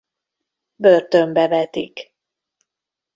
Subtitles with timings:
[0.75, 2.13] Börtönbe vetik.